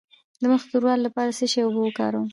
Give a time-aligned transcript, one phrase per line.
[0.41, 2.27] د مخ د توروالي لپاره د څه شي اوبه وکاروم؟